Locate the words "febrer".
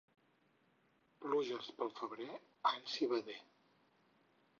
1.99-2.29